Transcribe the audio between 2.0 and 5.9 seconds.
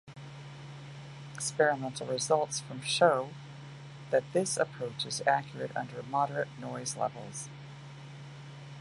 results from show that this approach is accurate